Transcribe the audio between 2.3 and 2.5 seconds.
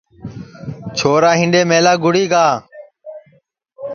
گا